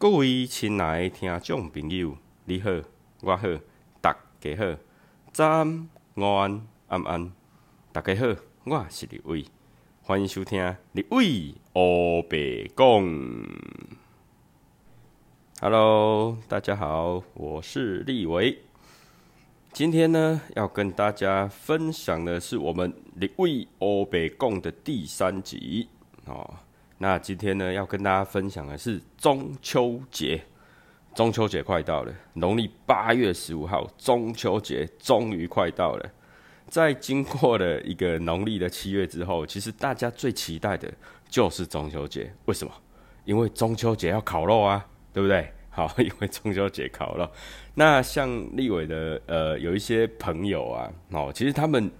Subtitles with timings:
[0.00, 2.70] 各位亲爱的听众朋友，你好，
[3.20, 3.48] 我好，
[4.00, 4.78] 大家好，
[5.32, 7.32] 早安、午安、安，
[7.90, 8.26] 大家好，
[8.62, 9.44] 我是李伟，
[10.02, 13.44] 欢迎收听李伟欧白讲。
[15.60, 18.56] Hello，大家好，我是立伟。
[19.72, 25.88] 今天呢，要跟大家分享的是我们李伟欧白讲的第三集
[26.26, 26.54] 哦。
[26.98, 30.42] 那今天呢，要跟大家分享的是中秋节。
[31.14, 36.10] 中秋节快到了，农历八月十五号，中秋节终于快到了。
[36.68, 40.92] 在经过了一个农历的七月之后，其实大家最期待的
[41.28, 42.32] 就是中秋节。
[42.44, 42.72] 为什么？
[43.24, 45.50] 因为中秋节要烤肉啊，对不对？
[45.70, 47.28] 好， 因为中秋节烤肉。
[47.74, 51.90] 那像立伟的呃，有一些朋友啊，哦，其实他们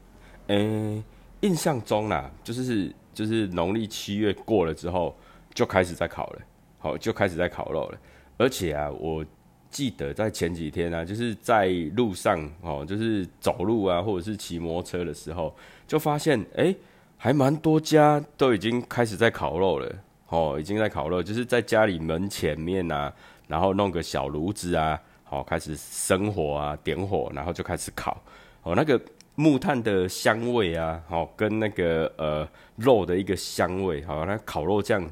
[0.48, 1.02] 嗯，
[1.40, 5.12] 印象中啦，就是就是农历七月过了之后，
[5.52, 6.38] 就开始在烤了，
[6.78, 7.98] 好，就开始在烤肉了。
[8.36, 9.26] 而且啊，我
[9.68, 15.52] 记得在前几天啊，就是在路上哦，就是走路啊，或者是骑摩托车的时候，
[15.84, 16.73] 就发现哎，
[17.16, 19.93] 还蛮多家都已经开始在烤肉了，
[20.28, 23.12] 哦，已经在烤肉，就是在家里门前面啊，
[23.48, 28.23] 然后弄个小炉子啊，好，开始生火啊，点火，然后就开始烤，
[28.62, 29.00] 哦，那个
[29.38, 35.08] 木炭的香味啊，好，跟那个呃肉的一个香味，好，那烤肉酱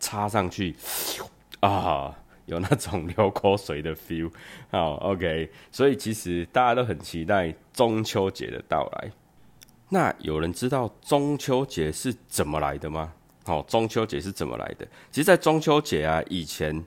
[0.00, 0.74] 插上去，
[1.60, 2.16] 啊。
[2.46, 4.30] 有那种流口水的 feel，
[4.70, 9.10] 好，OK，所以其实大家都很期待中秋节的到来。
[9.88, 13.12] 那有人知道中秋节是怎么来的吗？
[13.44, 14.86] 好，中秋节是怎么来的？
[15.10, 16.84] 其实，在中秋节啊，以前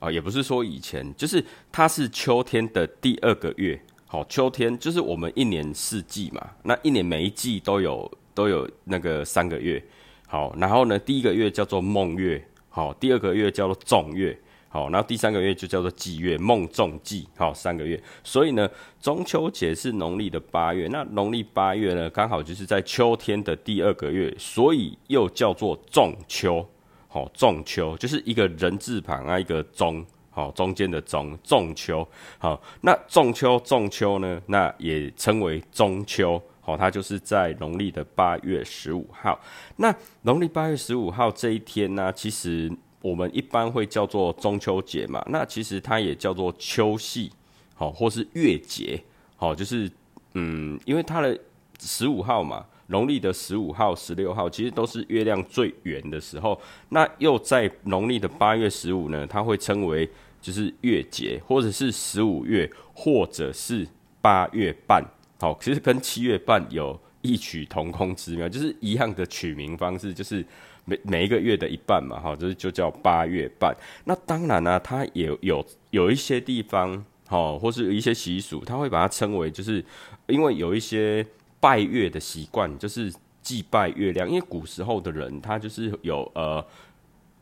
[0.00, 3.78] 啊，也不是说以前，就是它是秋天的第二个月。
[4.12, 9.82] 好，秋天就是我们一年四季嘛，那一年每一季都有都有那个三个月。
[10.26, 14.38] 好，然后呢，第一个月叫做孟月，好，第二个月叫做仲月。
[14.68, 17.98] 好，然后第三个月就叫做季月，孟仲季，好，三个月。
[18.22, 18.68] 所以呢，
[19.00, 26.62] 中秋节是农历的八月，那农历八月呢，刚好就是在秋天的第二个月，所以又叫做仲秋。
[27.08, 32.04] 好，仲秋就是一个人字旁啊，一个中，好，中间的中，仲秋。
[32.38, 36.42] 好，那仲秋，仲秋呢，那也称为中秋。
[36.60, 39.38] 好，它就是在农历的八月十五号。
[39.76, 42.68] 那农历八月十五号这一天呢，其实。
[43.02, 47.28] 我们一般会叫做中秋节嘛，那其实它也叫做秋夕，
[47.74, 49.02] 好，或是月节，
[49.34, 49.90] 好，就是
[50.34, 51.36] 嗯，因为它的
[51.80, 56.56] 十五号嘛，农历的十五号、十六号，其实都是月亮最圆的时候。
[56.90, 60.08] 那又在农历的八月十五呢，它会称为
[60.42, 63.88] 就是月节，或者是十五月，或者是
[64.20, 65.02] 八月半，
[65.40, 70.44] 好，其实跟七月半有异曲同工之妙，就是一样的取名方式，就是。
[70.84, 73.72] 每每一个月的一半嘛，哈，就是就叫八月半。
[74.04, 79.84] 那当然呢，它也有有一些地方，哈，或是有一些习俗，它会把它称为，就是
[80.26, 81.24] 因为有一些
[81.60, 84.28] 拜月的习惯，就是祭拜月亮。
[84.28, 86.66] 因为古时候的人，他就是有呃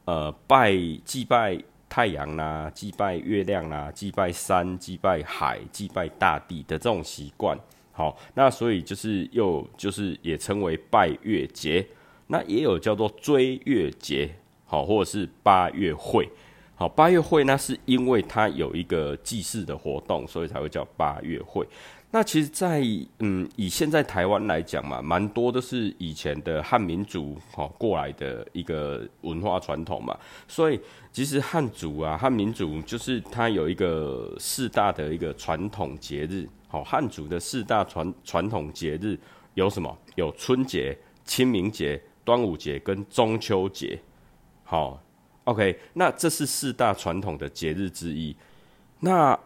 [0.05, 1.59] 呃拜祭拜
[1.91, 7.59] 太阳啦，祭拜月亮啦，祭拜山，祭拜海，祭拜大地的这种习惯。
[7.91, 11.85] 好，那所以就是又就是也称为拜月节。
[12.29, 14.33] 那也有叫做追月节，
[14.65, 16.31] 好，或者是八月会，
[16.77, 21.67] 好，八月会那是因为它有一个祭祀的活动，所以才会叫八月会。
[22.11, 22.83] 那其实，在
[23.21, 30.81] 嗯，以现在台湾来讲嘛，蛮多都是以前的汉民族好过来的一个文化传统嘛，所以
[31.13, 39.19] 其实汉族啊，汉民族就是它有一个四大的一个传统节日，好，汉族的四大传传统节日
[39.55, 39.97] 有什么？
[40.17, 42.01] 有春节、清明节。
[42.23, 43.99] 端午节跟中秋节，
[44.63, 45.03] 好
[45.45, 48.37] ，OK，那这是四大传统的节日之一。
[49.01, 49.37] 那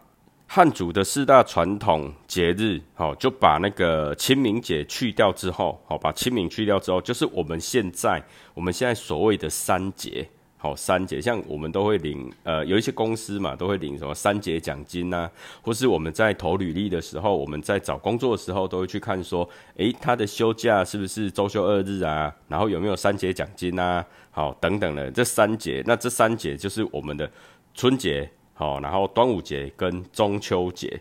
[0.47, 8.23] 汉族的四大传统节日，好，就把那个清明节去掉之后，好，把清明去掉之后，就是我们现在
[8.53, 10.27] 我们现在所谓的三节。
[10.57, 15.29] 好，三节像我们都会领，呃，有一些公司嘛，都会领什么三节奖金呐，
[15.61, 22.33] 或是我们在投履历的时候，我们在找工作的时候，都会去看说，诶，他的休假是不是周休二日啊？
[22.47, 24.03] 然后有没有三节奖金啊？
[24.31, 27.29] 好，等等的这三节，那这三节就是我们的
[27.75, 30.99] 春节，好，然后端午节跟中秋节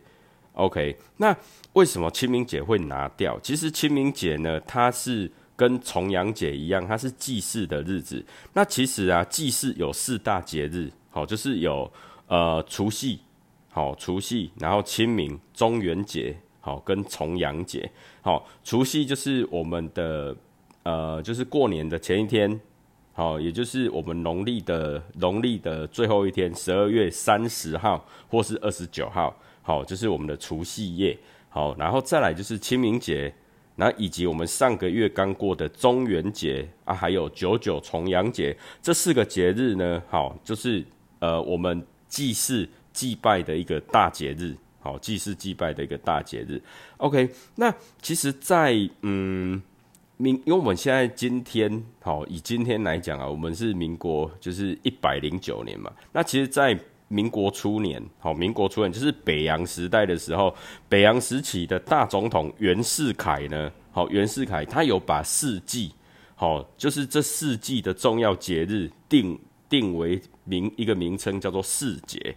[0.53, 0.95] ，OK。
[1.17, 1.35] 那
[1.73, 3.41] 为什么清明节会拿掉？
[3.41, 5.33] 其实清明节呢，它是。
[5.57, 8.27] 跟重阳节一样，它是祭祀的日子。
[8.55, 11.89] 那其实啊，祭祀有四大节日，好，就是有
[12.27, 13.21] 呃除夕，
[13.71, 17.89] 好除夕，然后清明、中元节，好跟重阳节，
[18.21, 20.35] 好除夕就是我们的
[20.83, 22.61] 呃，就是过年的前一天，
[23.17, 29.33] 好，也就是我们农历的农历的最后一天，十二月三十号或是二十九号，
[29.63, 31.17] 好，就是我们的除夕夜，
[31.49, 33.33] 好，然后再来就是清明节，
[33.77, 40.85] 那以及我们上个月刚过的中元节啊，还有九九重阳节，这四个节日呢，好，就是
[41.21, 46.61] 呃我们祭祀祭拜的一个大节日，好，祭祀祭拜的一个大节日。
[46.97, 47.73] OK，那
[48.03, 49.63] 其实，在嗯。
[50.17, 55.93] 民，因为我们现在今天，好以今天来讲啊，我们是民国，就是一百零九年嘛。
[56.13, 56.79] 那其实，在
[57.09, 60.55] 民国初年，好，民国初年就是北洋时代的时候，
[60.89, 65.93] 北洋时期的大总统袁世凯呢，好，袁世凯他有把四季，
[66.35, 69.39] 好，就是这四季的重要节日定
[69.69, 72.35] 定为名一个名称，叫做四节。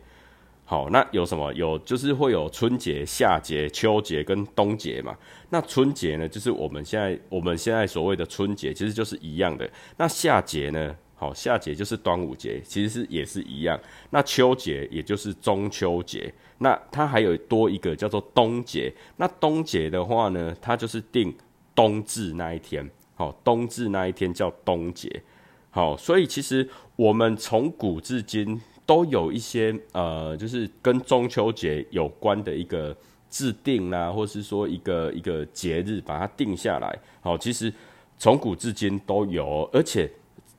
[0.69, 1.53] 好，那有什么？
[1.53, 5.15] 有就是会有春节、夏节、秋节跟冬节嘛。
[5.49, 9.69] 那春节呢，就是我们现在我们现在所谓的春节，其实就是一样的。
[9.95, 13.79] 那夏节呢，好，夏节就是端午节，其实是也是一样。
[14.09, 18.93] 那秋节也就是中秋节，那它还有多一个叫做冬节。
[19.15, 21.33] 那冬节的话呢，它就是定
[21.73, 22.85] 冬至那一天，
[23.15, 25.23] 好，冬至那一天叫冬节。
[25.69, 26.67] 好，所以其实
[26.97, 28.61] 我们从古至今。
[28.87, 32.95] 都有一些呃，就是跟中秋节有关的一个
[33.29, 36.97] 制定啦，或是说一个一个节日把它定下来。
[37.19, 37.71] 好，其实
[38.17, 40.09] 从古至今都有，而且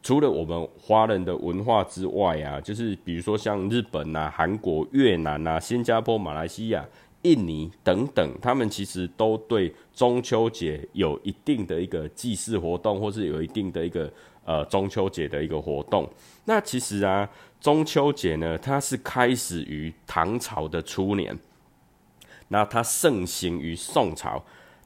[0.02, 6.86] 除了我们华人的文化之外啊，就是比如说像日本啊、韩国、越南啊、新加坡、马来西亚、
[7.22, 14.12] 印尼等等，他们其实都对中秋节有一定的一个祭祀活动，或是有一定的一个
[14.44, 16.06] 呃中秋节的一个活动。
[16.44, 17.26] 那其实啊。
[17.60, 21.36] 中秋节呢，它是开始于唐朝的初年，
[22.48, 24.42] 那它盛行于宋朝，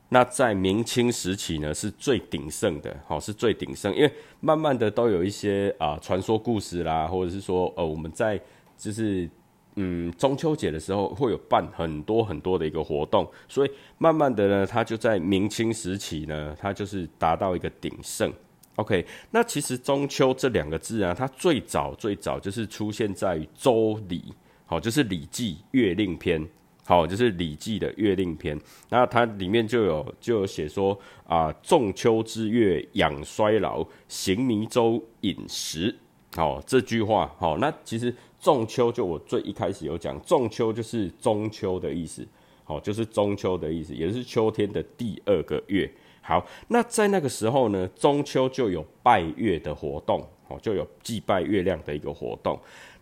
[0.08, 8.40] 那在明清时期呢是最鼎盛的，好是最鼎盛，因为慢慢的都有一些啊传说故事啦，或者是说呃我们在
[8.78, 9.28] 就是
[9.76, 18.32] 嗯中秋节的时候会有办很多很多的一个活动，所以慢慢的呢，它就在明清时期呢，它就是达到一个鼎盛。
[18.76, 24.18] OK，那其实中秋这两个字啊，它最早最早就是出现在《周礼》，
[24.64, 26.42] 好，就是《礼记·月令篇》，
[26.86, 28.58] 好，就是《礼记》的《月令篇》。
[28.88, 35.94] 那它里面就有就有写说啊，仲秋之月养衰老，行弥周饮食，
[36.34, 42.26] 好这句话，好，那其实仲秋就我最一开始有讲，仲秋就是中秋的意思，
[42.64, 45.92] 好，就是中秋的意思，也是秋天的第二个月。
[46.24, 52.56] 好，那在那个时候呢，中秋就有拜月的活动，哦，就有祭拜月亮的一个活动。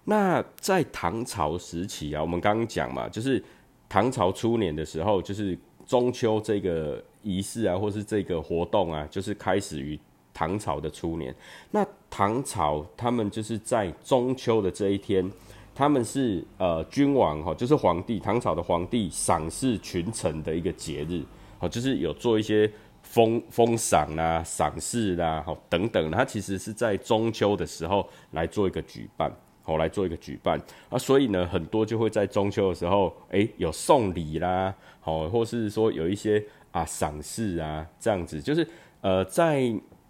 [0.05, 3.41] 那在唐朝时期啊，我们刚刚讲嘛，就是
[3.91, 5.57] 唐朝初年的时候，就是
[5.87, 10.01] 中秋这个仪式啊，或是这个活动啊，就是开始于
[10.33, 11.33] 唐朝的初年。
[11.71, 15.31] 那唐朝他们就是在中秋的这一天，
[15.75, 21.23] 他们是呃君王哈，就是皇帝，唐朝的皇帝赏赐群臣的一个节日，
[21.59, 22.69] 哦，就是有做一些。
[23.11, 29.29] 封封赏啦，赏赐啦，好等等，它其实是在中秋的时候来做一个举办，
[29.65, 30.57] 好来做一个举办。
[30.89, 36.41] 啊，所以呢，很多就会在中秋的时候，哎，有送礼啦，好，或是说有一些
[36.71, 38.65] 啊赏赐啊，这样子，就是
[39.01, 39.61] 呃，在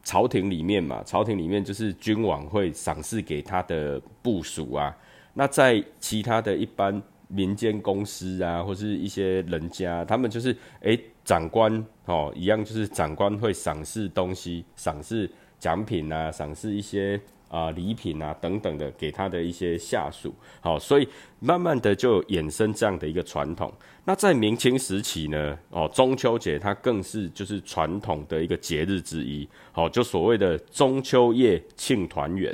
[0.02, 4.94] 朝廷里面嘛，朝廷里面就是君王会赏赐给他的部属啊，
[5.32, 10.98] 那在其他的一般民间公司啊，或是一些人家，他们就是哎。
[11.22, 20.34] 长官哦，一样就是长官会赏识东西，赏识奖品啊，赏识一些啊礼品啊等等的给他的一些下属。
[20.60, 21.06] 好，所以
[21.38, 23.72] 慢慢的就衍生这样的一个传统。
[24.04, 29.48] 那在明清时期呢，哦，中秋节它更是就是传统的一个节日之一。
[29.70, 32.52] 好，就所谓的中秋夜庆团圆。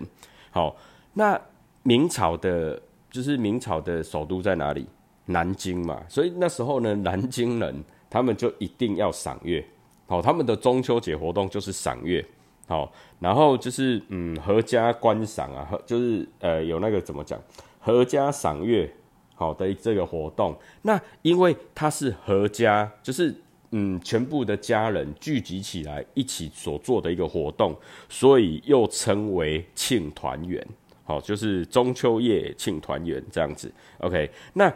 [0.50, 0.76] 好，
[1.14, 1.40] 那
[1.82, 2.82] 明朝的，
[3.16, 4.86] 就是明朝的首都在哪里？
[5.26, 6.02] 南京嘛。
[6.08, 7.84] 所以那时候呢，南京人。
[8.08, 9.62] 他们就一定要赏月，
[10.06, 12.24] 好，他们的中秋节活动就是赏月，
[12.68, 17.38] 好，然后就是嗯，合家观赏啊，就是呃，有那个怎么讲，
[17.80, 18.88] 合家赏月，
[19.34, 20.56] 好的这个活动。
[20.82, 23.34] 那因为它是合家，就是
[23.72, 27.76] 嗯，全部的家人聚集起来一起所做的一个活动，
[28.08, 30.64] 所以又称为庆团圆，
[31.06, 33.72] 好，就是中秋夜庆团圆这样子。
[34.00, 34.70] OK，那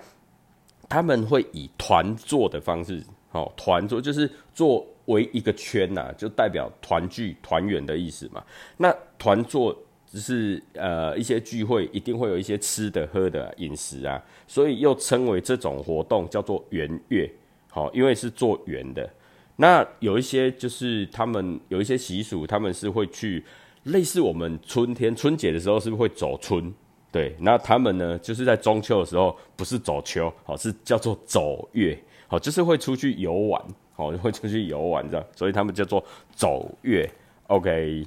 [0.89, 3.03] 他们会以团坐的方式。
[3.29, 8.43] 好，团坐就是坐为一个圈呐，就代表团聚、团圆的意思嘛。
[8.77, 17.31] 那团坐只是呃一些聚会，一定会有一些吃的、喝的、饮食啊，所以又称为这种活动叫做圆月。
[17.69, 19.09] 好，因为是做圆的。
[19.57, 23.45] 那有一些就是他们有一些习俗，他们是会去
[23.85, 26.73] 类似我们春天春节的时候是不是会走春？
[27.13, 33.61] 对，那他们呢，就是在中秋的时候不是走秋，好是叫做走月，好就是会出去游玩，
[33.95, 37.11] 好会出去游玩这样，所以他们叫做走月。
[37.49, 38.07] OK，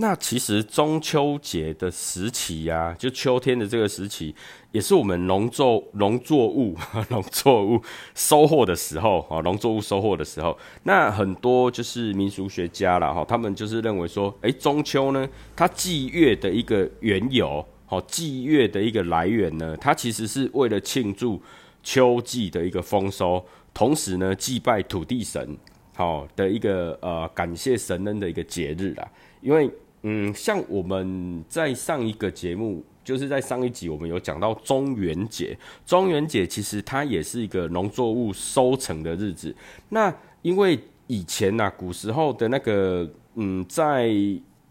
[0.00, 4.34] 那其实中秋节的时期呀，就秋天的这个时期，
[4.72, 6.74] 也是我们农作农作物
[7.10, 7.78] 农作物
[8.14, 17.62] 收获的时候啊，农作物收获的时候，那很多就是民俗学家了哈，他们就是认为说，哎，中秋呢，它祭月的一个缘由。
[17.84, 21.38] 好，祭月的一个来源呢，它其实是为了庆祝
[21.82, 25.58] 秋季的一个丰收，同时呢，祭拜土地神，
[25.94, 29.06] 好的一个呃感谢神恩的一个节日啦。
[29.42, 29.70] 因为
[30.02, 39.54] 嗯，像我们在上一个节目，就是在上一集我们有讲到中元节，中元节其实它也是一个农作物收成的日子。
[39.90, 44.10] 那因为以前呐，古时候的那个嗯，在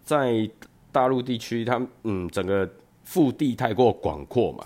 [0.04, 0.50] 在
[0.92, 2.70] 大陆地区，它嗯整个。
[3.02, 4.64] 腹地太过广阔嘛，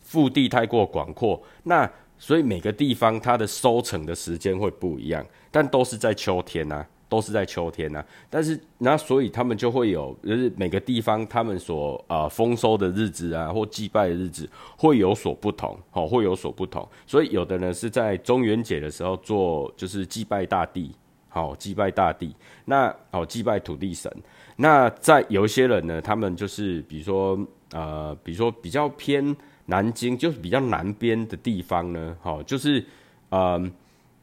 [0.00, 6.82] 腹地太过广阔，那所以每个地方它的收成的时间会不一样，但都是在秋天呐，
[7.14, 8.04] 都是在秋天啊。
[8.28, 16.86] 但是那所以他们就会有，就是每个地方他们所啊丰收的日子啊，或祭拜的日子会有所不同，哦，会有所不同。
[17.06, 20.90] 所以有的呢是在中元节的时候做，就是祭拜大地，
[21.28, 24.10] 好祭拜大地，那哦祭拜土地神。
[24.56, 27.38] 那在有一些人呢，他们就是比如说。
[27.72, 32.84] 呃，比如说比较偏南京，就是比较南边的地方呢，好，就是
[33.30, 33.60] 呃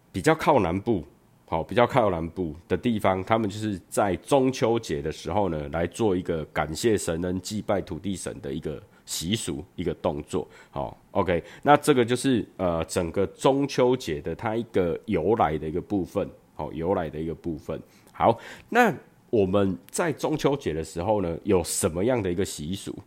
[0.09, 1.03] 比较靠南部，
[1.51, 17.77] 好，比较靠南部的地方，他们就是在中秋节的时候呢，来做一个感谢神恩、祭拜土地神的一个习俗、一个动作，好，OK，那这个就是呃整个中秋节的它一个由来的一个部分，好，由来的一个部分，
[18.13, 18.39] 好，
[18.69, 18.95] 那
[19.29, 22.97] 我们在中秋节的时候呢，有什么样的一个习俗？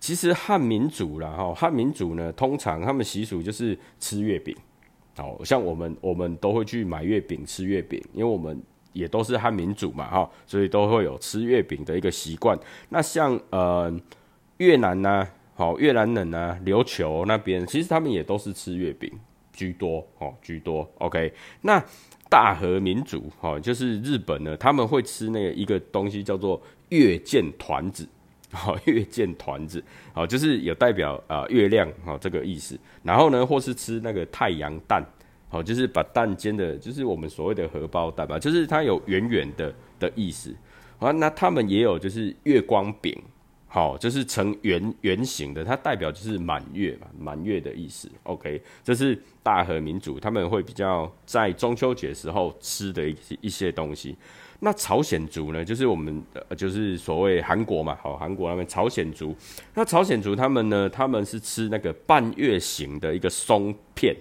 [0.00, 4.56] 其实汉民族啦，哈，汉民族呢，通常他们习俗就是吃月饼，
[5.16, 8.60] 好像我们我们都会去买月饼吃月饼，因为我们
[8.92, 12.58] 也都是汉民族嘛，哈，所以都会有吃月饼的一个习惯。
[12.88, 13.92] 那像呃
[14.58, 19.10] 越南呢，好越南人呢，琉球那边，其实他们也都是吃月饼
[19.52, 20.88] 居多，哦居多。
[20.98, 21.82] OK，那
[22.30, 28.08] 大和民族，哈，就是日本呢，他们会吃那个一个东西叫做月见团子。
[28.52, 29.82] 好，月见团子，
[30.12, 32.78] 好，就是有代表啊月亮，好这个意思。
[33.02, 35.02] 然后呢，或是吃那个太阳蛋，
[35.48, 40.54] 好，就是把蛋煎的，就是我们所谓的荷包蛋吧，就是它有圆圆的的意思。
[40.98, 43.18] 好，那他们也有就是月光饼，
[43.66, 48.08] 好，就是呈圆圆形的，它代表就是满月嘛，满月的意思。
[48.24, 54.14] OK，这是大和民族他们会比较在中秋节时候吃的一些一些东西。
[54.64, 59.34] 那朝鲜族呢，就是我们呃，就是所谓韩国嘛，好，韩国那边朝鲜族。
[59.74, 64.14] 那朝鲜族他们呢，他们是吃那个半月形的一个松片，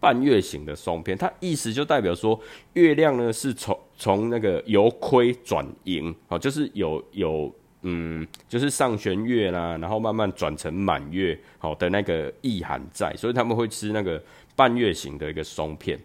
[0.00, 2.38] 半月形的松片，它意思就代表说，
[2.72, 14.20] 月亮呢是从从那个由亏转盈，好，就是有有嗯，就是上弦月啦，然后慢慢转成满月，好的那个意涵在，所以他们会吃那个
[14.56, 15.96] 半月形的一个松片。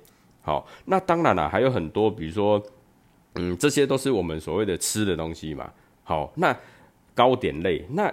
[0.43, 2.63] 好，那当然了，还有很多，比如说。
[3.35, 5.71] 嗯，这些都是我们所谓的吃的东西嘛。
[6.03, 6.55] 好，那
[7.13, 8.11] 糕点类，那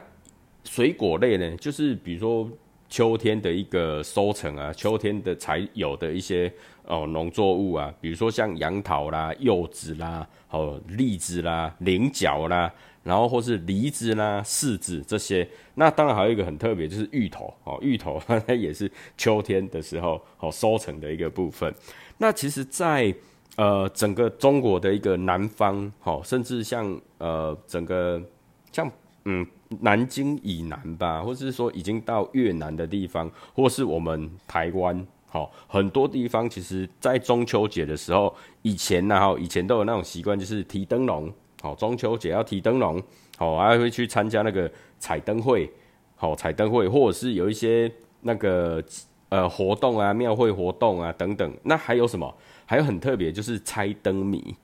[0.64, 1.56] 水果类呢？
[1.56, 2.50] 就是比如说
[2.88, 6.52] 秋天的一个收成啊，秋天的才有的一些
[6.84, 15.48] 哦农作物啊，比如说像杨桃啦、柚子啦、哦荔枝啦、菱角啦，然后或是梨子啦、柿子这些。
[15.74, 21.72] 那当然还有一个很特别，就是芋头哦，芋头 它也是秋天的时候好收成的一个部分。
[22.18, 23.14] 那其实，在
[23.56, 28.22] 呃，整个中国的一个南方，好，甚至像呃，整个
[28.70, 28.90] 像
[29.24, 29.44] 嗯，
[29.80, 41.32] 南京以南吧，或者是说已经到越南的地方，或是我们台湾，好，很多地方其实，在中秋节的时候，以前呢，哈，以前都有那种习惯，就是提灯笼，
[41.62, 43.02] 好，中秋节要提灯笼，
[43.38, 45.68] 好，还会去参加那个彩灯会，
[46.14, 48.84] 好，彩灯会，或者是有一些那个
[49.30, 52.32] 呃活动啊，庙会活动啊等等，那还有什么？
[52.66, 54.54] 还有很特别，就是猜灯谜，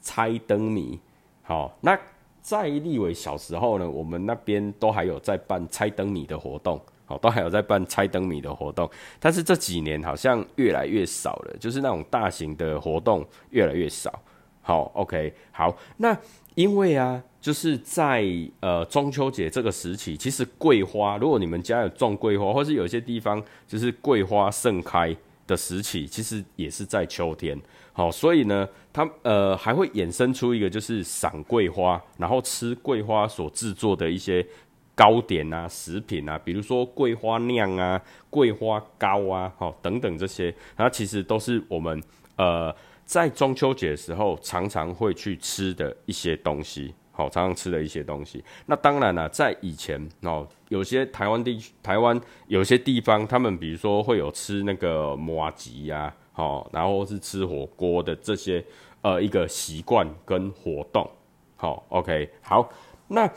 [0.00, 0.98] 猜灯谜。
[1.42, 1.96] 好，那
[2.40, 8.90] 在立伟小时候呢，我们那边都还有在办猜灯谜的活动，好，都还有在办猜灯谜的活动。
[9.18, 14.22] 但是这几年好像越来越少了，就是那种大型的活动越来越少。
[14.62, 16.16] 好，OK，好，那
[16.54, 18.24] 因为啊，就是在
[18.60, 25.14] 呃中秋节这个时期，其实桂花，如果你们家有种桂花，或是有些地方就是桂花盛开。
[25.50, 27.60] 的时期，其实也是在秋天。
[27.92, 34.46] 好，所以呢，它呃还会衍生出一个就是赏桂花，然后吃桂花所制作的一些
[34.94, 42.00] 糕点啊、食品啊，比如说桂花酿啊、桂花糕啊，好等等这些，它其实都是我们
[42.36, 46.94] 呃在中秋节的时候常常会去吃的一些东西。
[47.12, 48.42] 好，常常吃的一些东西。
[48.66, 58.64] 那当然了，在以前哦，有些台湾地区、台湾有些地方，他们比如说会有吃那个麻吉呀，好，然后是吃火锅的这些
[59.02, 61.08] 呃一个习惯跟活动。
[61.56, 62.72] 好，OK，好。
[63.08, 63.30] 那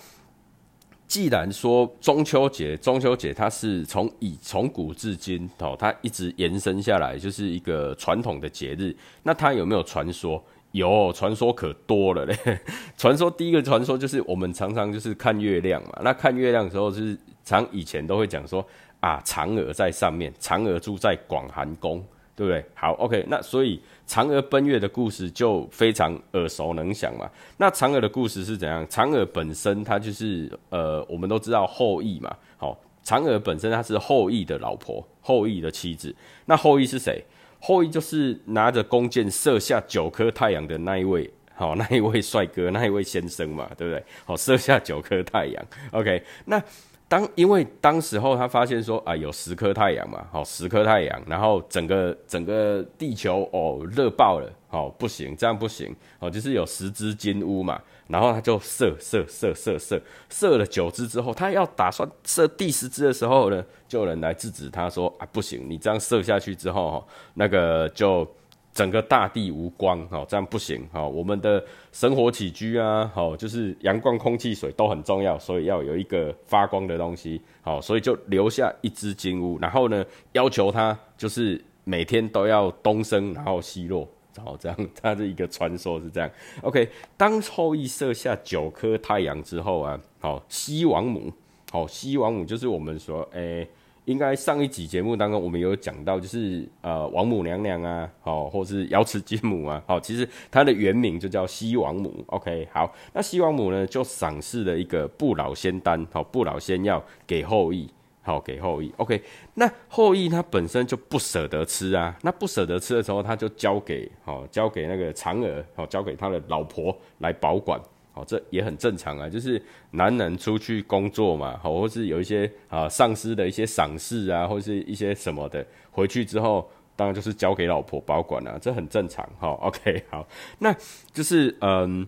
[1.08, 8.96] 既然说中秋节，中秋节它是从以从古至今哦，它一直延伸下来，就是一个传统的节日。
[9.24, 10.42] 那它有没有传说？
[10.74, 12.36] 有传说可多了嘞，
[12.98, 17.16] 传说第一个传说就是我们常常就是看月亮嘛，那看月亮的时候就是
[17.46, 18.66] 常以前都会讲说
[19.00, 22.04] 啊，嫦娥在上面，嫦娥住在广寒宫，
[22.36, 22.66] 对不对？
[22.74, 27.30] 好，OK，那所以嫦娥奔月的故事就非常耳熟能详嘛。
[27.58, 28.84] 那嫦娥的故事是怎样？
[28.88, 32.76] 嫦娥本身她就是呃，我们都知道后羿嘛，好，
[33.06, 36.16] 嫦娥本身她是后羿的老婆，后羿的妻子。
[36.46, 37.24] 那后羿是谁？
[37.66, 44.04] 后羿就是拿着弓箭射下九颗太阳的那一位， 好，那一位帅哥， 那一位先生嘛，对不对？
[44.26, 45.66] 好，射下九颗太阳。
[45.92, 46.62] OK，那
[47.08, 57.82] 当因为当时候他发现说啊，有十颗太阳嘛，好，十颗太阳，然后整个整个地球哦热爆了，好，不行，这样不行，哦，就是有十只金乌嘛。
[58.08, 68.28] 然后他就射射射射射射了九只之后，他要打算射第十只的时候呢，就有人来制止他说：“啊，不行，你这样射下去之后，那个就
[68.74, 86.30] 整个大地无光，哈，这样不行，哈，我们的生活起居啊，好，就是阳光、空气、水都很重要，所以要有一个发光的东西，好，所以就留下一只金乌，然后呢，要求他就是每天都要东升，然后西落。”好，这样，它的一个传说是这样。
[86.62, 91.32] OK，当后羿射下九颗太阳之后啊，好，西王母，
[91.72, 93.68] 好，西王母就是我们说，诶，
[94.06, 102.24] 应该上一集节目当中我们有讲到，就是呃，王母娘娘啊，好，或是瑶池金母啊，好，其实它的原名就叫西王母。
[102.28, 107.90] OK，好，那西王母呢，就赏赐了一个不老仙丹，好，不老仙药给后羿。
[108.26, 108.92] 好，给后羿。
[108.98, 109.22] OK，
[109.54, 117.78] 那后羿他本身就不舍得吃啊，那不舍得吃的时候，他就交给好，交给那个嫦娥，好，交给他的老婆来保管。
[118.14, 129.28] 好，这也很正常啊，就是男人出去工作嘛，好，或是有一些啊上司的一些赏识啊，或是一些什么的，回去之后当然就是交给老婆保管了，这很正常。
[129.40, 130.26] 好，OK，好，
[130.60, 130.74] 那
[131.12, 132.08] 就是嗯，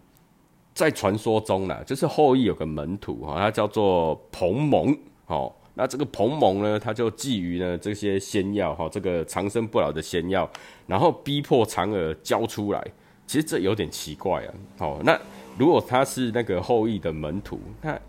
[0.74, 5.60] 在传说中呢，就是后羿有个门徒哈，他叫做彭蒙，好。
[5.78, 10.50] 那这个彭蒙呢，他就觊觎呢这些仙药哈，这个长生不老的仙药，
[10.88, 12.82] 然后逼迫嫦娥交出来。
[13.28, 14.54] 其实这有点奇怪啊。
[14.78, 15.20] 好，那
[15.58, 18.00] 如果他是那个后羿的门徒，那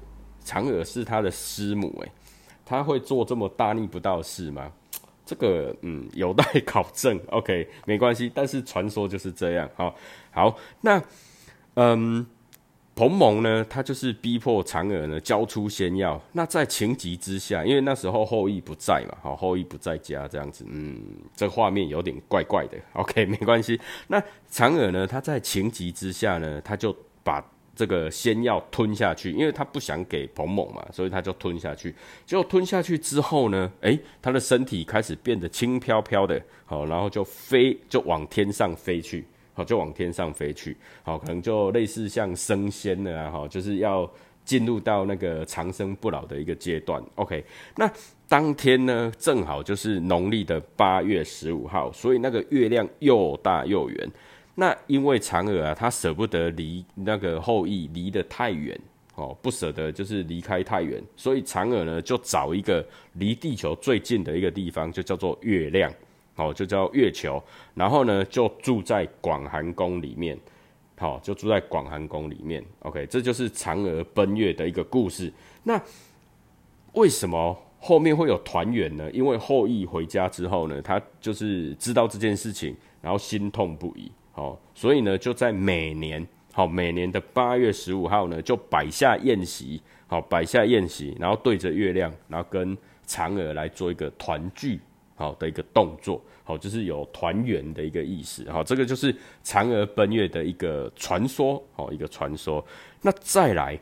[0.44, 2.12] 嫦娥是他的师母，诶，
[2.64, 4.70] 他会做这么大逆不道的事吗？
[5.24, 7.20] 这个嗯，有待考证。
[7.30, 9.68] OK，没关系，但是传说就是这样。
[9.74, 9.94] 好，
[10.30, 11.02] 好，那
[11.74, 12.24] 嗯。
[12.96, 16.18] 彭蒙呢，他就是逼迫嫦娥呢交出仙药。
[16.32, 20.98] 那在情急之下，因为那时候后羿不在嘛，好，后羿不在家，这样子，嗯，
[21.36, 22.78] 这画面有点怪怪的。
[22.94, 23.78] OK，没关系。
[24.08, 24.18] 那
[24.50, 31.94] 嫦娥呢，他在情急之下呢，他就把这个仙药吞下去，因为他不想给彭蒙嘛，所以他就吞下去。
[32.24, 39.26] 结果吞下去之后呢，诶，他的身体开始变得轻飘飘的，好，然后就飞，就往天上飞去。
[39.56, 40.76] 好，就往天上飞去。
[41.02, 44.08] 好，可能就类似像升仙的啊，哈，就是要
[44.44, 47.02] 进入到那个长生不老的一个阶段。
[47.14, 47.42] OK，
[47.74, 47.90] 那
[48.28, 54.10] 当天呢，正好就是农历的八月十五号，所以那个月亮又大又圆。
[54.54, 58.78] 那因为嫦娥啊，她舍不得离那个后羿离得太远，
[59.14, 65.90] 哦，不舍得就是离开太远，所以嫦娥呢就找一个离地球最近的一个地方，就叫做月亮。
[66.36, 67.42] 好，就叫月球，
[67.74, 70.38] 然后呢，就住在广寒宫里面。
[70.98, 72.64] 好，就住在广寒宫里面。
[72.80, 75.32] OK，这就是嫦娥奔月的一个故事。
[75.62, 75.78] 那
[76.92, 79.10] 为什么后面会有团圆呢？
[79.10, 84.10] 因为后羿回家之后呢，他就是知道这件事情，然后心痛不已。
[84.32, 89.80] 好，所以呢，就在每年好每年的八月十五号呢，就摆下宴席。
[90.06, 94.80] 好，摆下宴席，然后对着月亮，然后跟嫦娥来做一个团聚。
[95.16, 102.64] 好的一个动作，好，就是有团圆的一个意思，好，这个就是嫦娥奔月的一个传说，好，一个传说。
[103.02, 103.78] 那再来，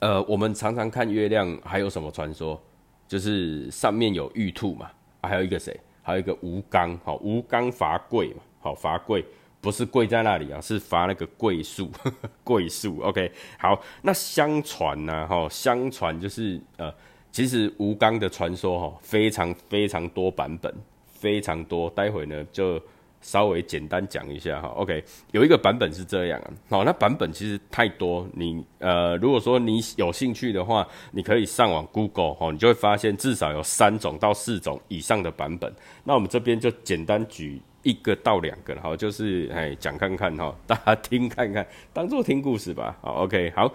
[0.00, 2.60] 呃，我们常常看月亮，还有什么传说？
[3.06, 4.90] 就是上面有玉兔嘛，
[5.22, 5.78] 还有一个谁？
[6.02, 9.24] 还有一个吴刚，好，吴刚伐桂嘛，好，伐桂
[9.60, 11.90] 不是跪在那里啊，是伐那个桂树，
[12.42, 13.00] 桂树。
[13.00, 16.92] OK，好，那相传呢，哈，相传就是呃，
[17.32, 20.72] 其实吴刚的传说哈，非常非常多版本，
[21.06, 22.80] 非常多，待会呢就。
[23.24, 35.72] 稍微简单讲一下哈，OK，有一个版本是这样啊，好，那版本其实太多，你呃，如果说你有兴趣的话，你可以上网 Google 哈，你就会发现至少有三种到四种以上的版本。
[36.02, 42.98] 那我们这边就简单举一个到两个，好，就是哎讲看看哈， 大家听看看，当做听故事吧。
[43.00, 43.72] 好，OK，好，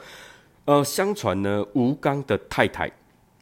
[0.65, 2.91] 呃，相传呢，吴刚的太太，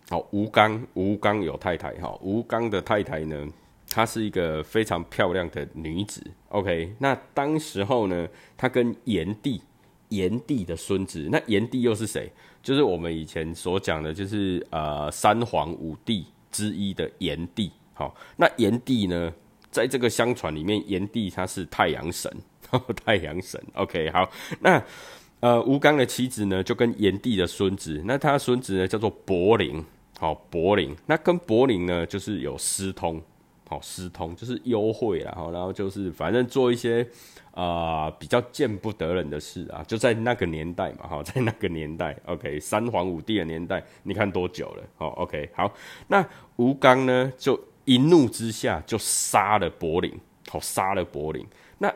[0.09, 3.47] 好，吴刚，吴刚有太太哈，吴刚的太太呢。
[3.87, 6.91] 她是一个非常漂亮的女子，OK。
[6.99, 9.61] 那当时候呢，她跟炎帝，
[10.09, 12.29] 炎帝的孙子，那炎帝又是谁？
[12.61, 17.71] 就是我们以前所讲的，就是呃三皇五帝之一的炎帝。
[17.93, 19.31] 好，那炎帝呢，
[19.69, 22.29] 在这个相传里面，炎帝他是太阳神，
[23.05, 23.63] 太阳神。
[23.75, 24.83] OK，好，那
[25.39, 29.81] 呃吴刚的妻子呢，就跟炎帝的孙子，那他孙子呢叫做柏林，
[30.19, 33.21] 好柏林，那跟柏林呢就是有私通。
[33.67, 37.05] 好，私通就是优惠啦，好，然后就是反正做一些
[37.49, 44.83] 啊比较见不得人的事啊，就在那个年代嘛，哈， 在那个年代，OK，三皇五帝的年代，你看多久了？
[44.97, 45.73] 好，OK，好，
[46.09, 46.23] 那
[46.57, 50.13] 吴刚呢，就一怒之下就杀了柏林，
[50.47, 51.43] 好，杀了柏林，
[51.79, 51.91] 那。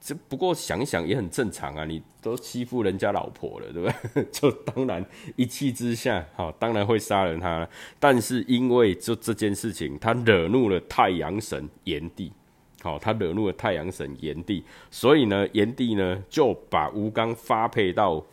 [0.00, 4.24] 这不过想想也很正常啊，你都欺负人家老婆了，对不对？
[4.32, 5.04] 就当然
[5.36, 7.68] 一气之下，好，当然会杀了他。
[7.98, 12.32] 但是因为就这件事情，他惹怒了太阳神炎帝，
[12.80, 18.24] 好，他惹怒了太阳神炎帝，所以呢，炎帝呢就把吴刚发配到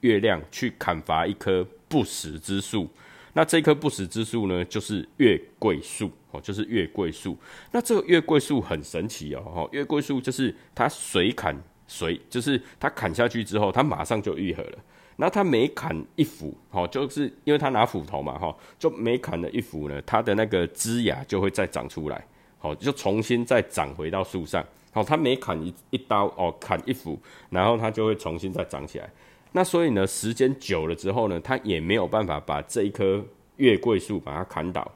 [0.00, 2.86] 月亮去砍伐一棵不死之树。
[3.32, 7.36] 那这棵不死之树呢，就是月桂树哦，就是月桂树。
[7.70, 14.78] 那这个月桂树很神奇哦，哈，月桂树就是它随砍随，就是它砍下去之后，它马上就愈合了。
[15.16, 22.26] 那它每砍一斧，哦，就是因为它拿斧头嘛，哈，就每砍了一斧呢，它的那个枝芽就会再长出来，
[22.58, 24.64] 好，就重新再长回到树上。
[24.90, 27.16] 好，它每砍一一刀，哦，砍一斧，
[27.50, 29.08] 然后它就会重新再长起来。
[29.52, 33.24] 那所以呢，时间久了之后呢，它也没有办法把这一棵
[33.56, 34.90] 月桂树把它砍倒，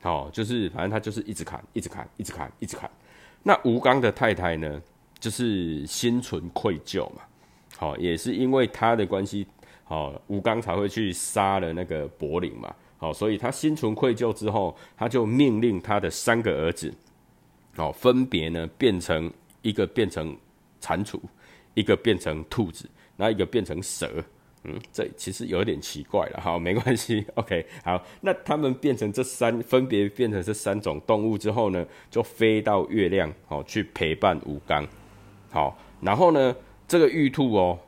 [0.00, 2.90] 好，就是反正他就是一直砍，一直砍，一直砍，一直砍。
[3.42, 4.80] 那吴刚的太太呢，
[5.18, 7.22] 就是心存愧疚嘛，
[7.76, 9.46] 好，也是因为他的关系，
[9.84, 16.92] 好，吴刚才会去杀了那个柏林嘛，好，所以他心存愧疚之后，他就命令他的三个儿子，
[17.76, 19.30] 好，分别呢变成
[19.62, 20.36] 一个变成
[20.80, 21.20] 蟾蜍，
[21.74, 22.88] 一个变成兔子。
[23.20, 24.22] 那一个变成蛇，
[24.92, 34.86] 这其实有点奇怪了，好，没关系， OK，好，那他们变成这三，分别变成这三种动物之后呢，就飞到月亮，哦，去陪伴吴刚，
[35.50, 36.54] 好，然后呢，
[36.86, 37.78] 这个玉兔哦，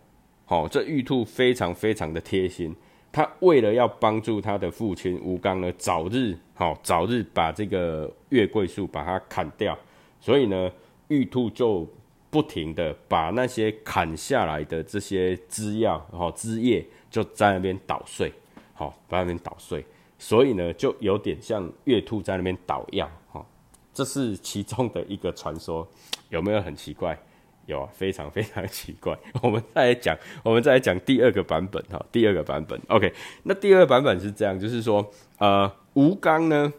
[0.45, 2.75] 好，这玉兔非常非常的贴心，
[3.11, 9.79] 他为了要帮助他的父亲吴刚呢，早日，好，早日把这个月桂树把它砍掉，
[10.21, 10.71] 所以呢，
[11.09, 11.89] 玉兔就。
[12.31, 18.33] 不停的把那些砍下来的这些枝叶，然枝叶就在那边捣碎，
[18.73, 19.85] 好，在那边捣碎，
[20.17, 23.45] 所以呢，就有点像月兔在那边捣药，哈，
[23.93, 25.85] 这是其中的一个传说，
[26.29, 27.19] 有没有很奇怪？
[27.67, 29.19] 有，啊非常非常奇怪。
[29.43, 33.13] 我们再来讲，我们再来讲第二个版本，哈，第二个版本，OK，
[33.43, 35.05] 那第二个版本是这样，就是说，
[35.39, 36.73] 呃，吴刚呢，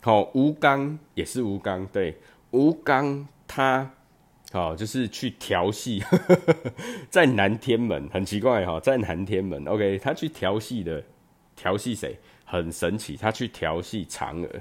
[0.00, 2.16] 好，吴刚也是吴刚，对，
[2.52, 3.90] 吴刚他。
[4.52, 6.02] 好，就是去调戏，
[7.08, 11.02] 在南天门很奇怪哈，在南天门，OK，他去调戏的，
[11.56, 12.18] 调戏谁？
[12.44, 14.60] 很神奇，他去调戏嫦娥。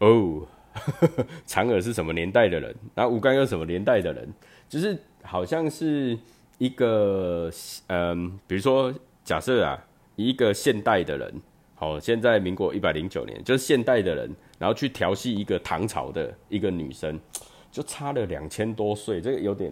[0.00, 0.48] 哦，
[1.46, 2.74] 嫦娥是什么年代的人？
[2.96, 4.28] 然后吴刚又什么年代的人？
[4.68, 6.18] 就是好像是
[6.58, 7.48] 一个，
[7.86, 8.92] 嗯，比如说
[9.24, 9.78] 假设啊，
[10.16, 11.32] 一个现代的人，
[11.76, 17.20] 好，现在民国一百零九年，就是现代的人，然后去调戏一个唐朝的一个女生。
[17.76, 19.70] 就差了两千多岁，这个有点，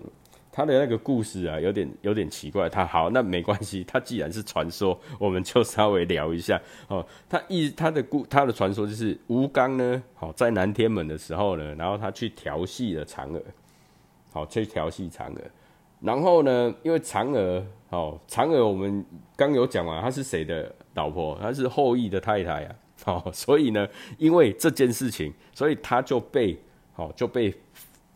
[0.52, 2.68] 他的那个故事啊，有点有点奇怪。
[2.68, 7.02] 他好，那没关系，他既然是传说，我们就稍微聊一下哦。
[7.30, 13.42] 他一他的故他的传说就是吴刚呢，好在南天门的时候呢，然后他去调戏了嫦娥，
[14.34, 15.40] 好去调戏嫦娥，
[16.00, 19.02] 然后呢，因为嫦娥，好嫦娥我们
[19.34, 21.38] 刚有讲完，她是谁的老婆？
[21.40, 23.88] 她是后羿的太太啊，好，所以呢，
[24.18, 26.54] 因为这件事情，所以他就被
[26.92, 27.50] 好就被。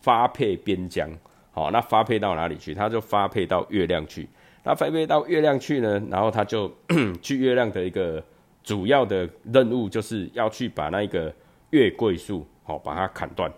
[0.01, 1.09] 发配边疆，
[1.51, 2.73] 好，那发配到哪里去？
[2.73, 4.27] 他就发配到月亮去。
[4.63, 6.01] 那发配到月亮去呢？
[6.09, 6.69] 然后他就
[7.21, 8.23] 去月亮的一个
[8.63, 11.33] 主要的任务，就是要去把那个
[11.71, 13.51] 月桂树，好把它砍断，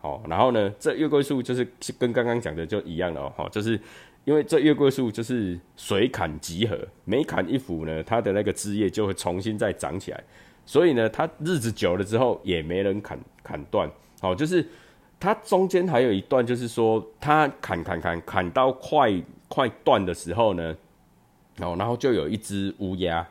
[0.00, 1.66] 好，然后呢，这月桂树就是
[1.98, 3.78] 跟刚刚讲的就一样了哦，就是
[4.24, 10.24] 因为这月桂树就是水砍集合，每砍一幅呢，它的那个枝叶就会重新再长起来，
[10.64, 13.88] 所以呢，它日子久了之后也没人砍砍断，
[14.20, 14.66] 好，就是
[15.18, 19.10] 它中间还有一段，就是说它砍砍砍砍到快
[19.48, 20.76] 快断的时候呢，
[21.60, 23.26] 哦，然后就有一只乌鸦，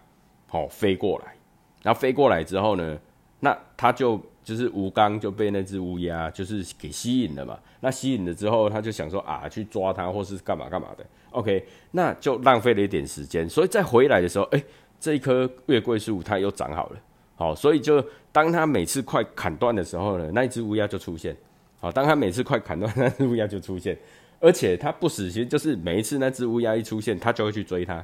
[0.47, 1.35] 好飞过来。
[1.83, 2.97] 然后飞过来之后呢，
[3.39, 7.57] 那他就就是吴刚就被那只乌鸦就是给吸引了嘛。
[7.79, 11.05] 那吸引了之后，他就想说啊，去抓它或是干嘛干嘛的。
[11.29, 13.47] OK，那就浪费了一点时间。
[13.47, 14.63] 所以再回来的时候，哎，
[14.99, 16.97] 这一棵月桂树它又长好了。
[17.35, 21.35] 好，所以就当他每次快砍断的时候呢，那一只乌鸦就出现。
[21.79, 23.97] 好，当他每次快砍断，那只乌鸦就出现，
[24.39, 28.03] 而且他不死心，就是每一次那只乌鸦一出现，他就会去追它。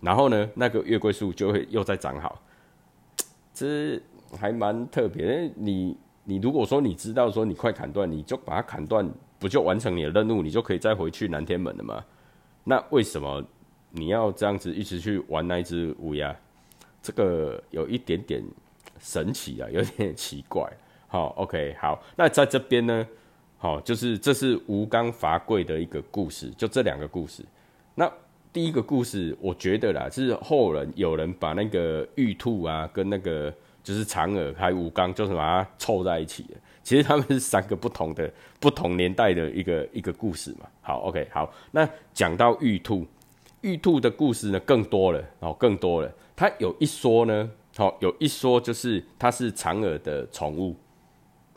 [0.00, 2.40] 然后呢，那个月桂树就会又再长好。
[3.52, 4.00] 这
[4.38, 12.04] 还蛮特别，你你如果说你知道说你快砍断，你就把它砍断，不就完成你的任务，你就可以再回去南天门了吗？
[12.64, 13.44] 那为什么
[13.90, 16.34] 你要这样子一直去玩那只乌鸦？
[17.02, 18.42] 这个有一点点
[19.00, 20.70] 神奇啊，有点奇怪。
[21.08, 23.06] 好，OK，好，那在这边呢，
[23.56, 27.42] 好，就是这是吴刚伐桂的一个故事，就这两个故事。
[27.94, 28.08] 那
[28.52, 36.54] 第一个故事，我觉得啦，是后人有人把那个玉兔啊，跟那个就是嫦娥还有吴刚，就是把它凑在一起的。
[36.82, 40.66] 其实他们是三个不同的、不同年代的一个一个故事嘛。
[40.80, 43.06] 好，OK，好，那讲到玉兔，
[43.62, 46.12] 玉兔的故事呢更多了哦，更多了。
[46.36, 50.74] 它有一说呢，好，有一说就是它是嫦娥的宠物，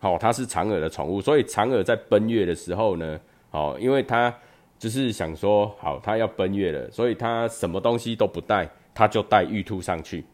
[0.01, 3.17] 好，它是嫦娥的宠物，所以嫦娥在奔月的时候呢，
[3.51, 4.33] 哦，因为它。
[4.81, 10.25] 就是想说，好，他要奔月了，所以他什么东西都不带，他就带玉兔上去，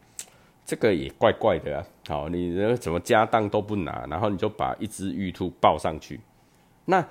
[0.64, 1.86] 这个也怪怪的啊。
[2.08, 6.18] 好，你呢怎么家当都不拿，然后你就把一只玉兔抱上去，
[6.86, 7.06] 那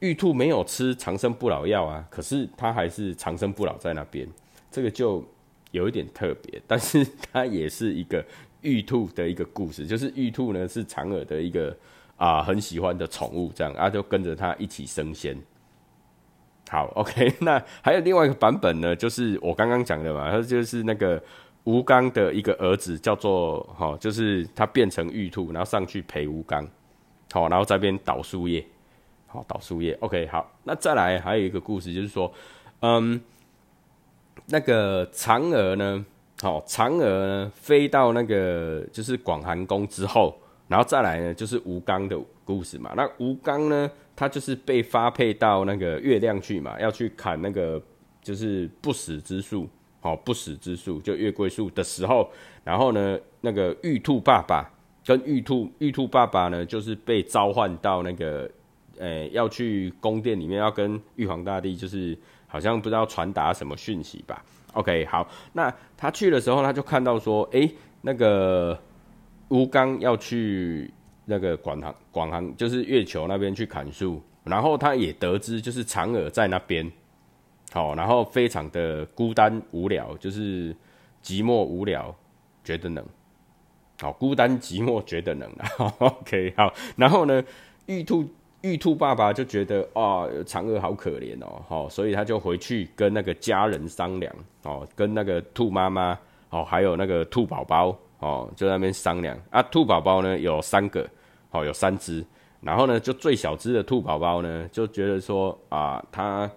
[0.00, 4.26] 玉兔没有吃长生不老药啊，可是它还是长生不老在那边，
[4.68, 5.24] 这个就
[5.70, 8.24] 有一点特别，但是它也是一个
[8.62, 11.76] 玉兔的一个故事，就是玉兔呢是嫦娥的一个
[12.16, 15.36] 啊很喜欢的宠物，这样啊就跟着它一起升仙。
[16.70, 21.22] 好，OK， 那还有另外一个版本呢，就是我刚刚讲的嘛，他就是那个
[21.64, 26.66] 吴刚的一个儿子，叫做哈，就是他变成玉兔，然后上去陪吴刚，
[27.30, 28.64] 好，然后在边倒树叶，
[29.26, 32.32] 好，倒树叶，OK，好，那再来还有一个故事，就是说，
[32.80, 33.20] 嗯，
[34.46, 36.02] 那个嫦娥呢，
[36.42, 43.88] 好，嫦娥呢飞到那个就是广寒宫之后，然后再来呢就是吴刚的故事嘛，那吴刚呢？
[44.16, 47.80] 他就是被发配到那个月亮去嘛，要去砍那个
[48.20, 49.68] 就是不死之树，
[50.00, 52.28] 哦，不死之树就月桂树的时候，
[52.64, 54.68] 然后呢，那个玉兔爸爸
[55.06, 58.50] 跟玉兔玉兔爸爸呢，就是被召唤到那个，
[58.98, 64.44] 诶，要去宫殿里面，要跟玉皇大帝，就是好像不知道传达什么讯息吧。
[64.72, 68.78] OK，好，那他去的时候，他就看到说，诶，那个
[69.48, 70.92] 吴刚要去。
[71.24, 76.90] 那个广航广航就是月球那边去砍树，然后他也得知就是嫦娥在那边，
[77.72, 80.74] 好，然后非常的孤单无聊，就是
[81.22, 82.12] 寂寞无聊，
[82.64, 83.06] 觉得冷，
[84.00, 85.48] 好，孤单寂寞觉得冷。
[85.98, 87.42] OK，好，然后呢，
[87.86, 88.28] 玉兔
[88.62, 96.18] 玉兔爸爸就觉得啊，嫦娥好可怜哦，好，所以他就回去跟那个家人商量，哦，跟那个兔妈妈，
[96.50, 97.96] 哦，还有那个兔宝宝。
[98.22, 101.04] 哦，就在那边商量啊，兔宝宝呢有三个，
[101.50, 102.24] 哦，有三只，
[102.60, 106.48] 然后呢，就最小只的兔宝宝呢，就觉得说啊，他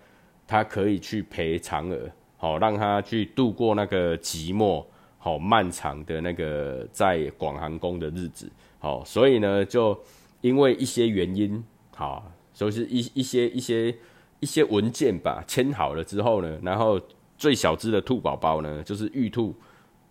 [0.45, 4.85] 他可以去陪嫦娥，好，让他去度过那个寂寞，
[5.17, 9.99] 好漫长的那个在广寒宫的日子，好，所以呢，就
[10.41, 11.63] 因为一些原因，
[11.95, 13.95] 好，就是一一些一些
[14.39, 17.01] 一些文件吧，签好了之后呢，然后
[17.37, 19.55] 最小只的兔宝宝呢，就是玉兔。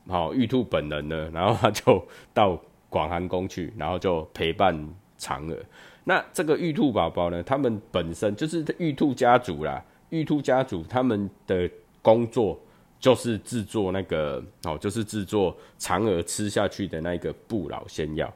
[0.06, 4.76] 好，玉兔本人呢，然后他就到广寒宫去，然后就陪伴
[5.18, 5.56] 嫦娥。
[6.04, 9.82] 那这个玉兔宝宝呢，他们本身就是玉兔家族啦。
[10.10, 11.70] 玉兔家族他们的
[12.02, 12.60] 工作
[13.00, 18.30] 就是制作那个，哦，就是制作嫦娥吃下去的那个不老仙药。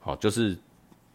[0.00, 0.58] 好，就是，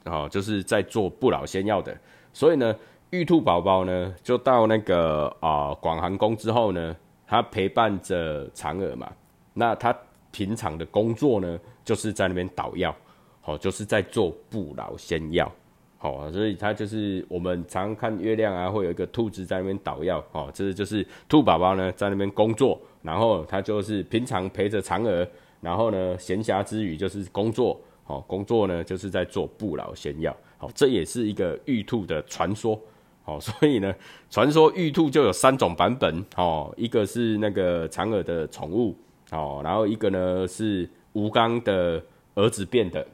[0.09, 1.95] 哦，就是在做不老仙药的。
[2.33, 2.75] 所以呢，
[3.11, 6.95] 玉兔宝宝呢，就到那个啊广寒宫之后呢，
[7.27, 9.11] 他陪伴着嫦娥嘛。
[9.53, 9.95] 那他
[10.31, 12.95] 平常的工作呢，就是在那边捣药，
[13.41, 15.51] 好，就是在做不老仙药，
[15.97, 25.27] 好，所以他就是我们常看月亮啊，会有一个兔子在那边捣药，哦，这就是兔宝宝呢在那边工作，然后他就是平常陪着嫦娥，
[25.59, 27.77] 然后呢闲暇之余就是工作，
[28.09, 30.35] 好，工作呢就是在做不老仙药。
[30.57, 32.81] 好，这也是一个玉兔的传说。
[33.21, 33.93] 好， 所以呢，
[34.31, 36.25] 传说玉兔就有三种版本。
[36.35, 38.97] 哦，一个是那个嫦娥的宠物。
[39.29, 43.05] 哦，然后一个呢是吴刚的儿子变的。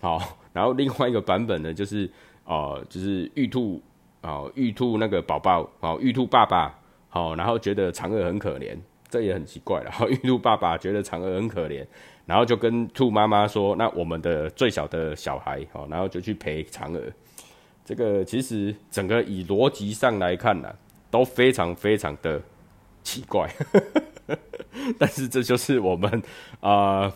[0.00, 0.20] 好，
[0.52, 2.10] 然后另外一个版本呢就是
[2.44, 3.80] 哦，就是玉兔
[4.22, 6.76] 哦，玉兔那个宝宝哦，玉兔爸爸
[7.08, 8.76] 好，然后觉得嫦娥很可怜。
[9.12, 9.90] 这也很奇怪了。
[9.90, 11.86] 然后玉兔爸爸觉得嫦娥很可怜，
[12.24, 17.02] 然后就跟兔妈妈说：“那我们的最小的小孩，哦，然后就去陪嫦娥。”
[17.84, 20.74] 这个其实整个以逻辑上来看呢，
[21.10, 22.40] 都非常非常的
[23.02, 23.50] 奇怪。
[24.98, 26.22] 但是这就是我们
[26.60, 27.12] 啊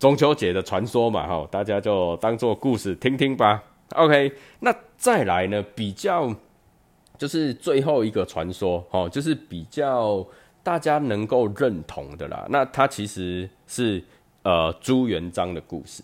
[0.00, 3.62] 中秋节的传说嘛，哈，大家就当做故事听听吧。
[3.90, 6.34] OK，那再来呢，比较
[7.16, 10.26] 就是最后一个传说，哦，就是比较。
[10.62, 14.02] 大家能够认同的啦，那它其实是
[14.42, 16.02] 呃朱元璋的故事，